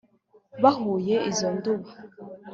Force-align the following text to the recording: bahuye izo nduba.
bahuye 0.63 1.15
izo 1.29 1.47
nduba. 1.55 1.89